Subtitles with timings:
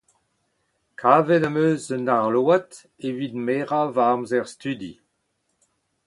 [0.99, 2.69] Kavet em eus un arload
[3.07, 4.93] evit merañ va amzer studi.